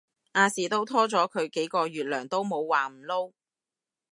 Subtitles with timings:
[0.33, 3.33] 亞視都拖咗佢幾個月糧都冇話唔撈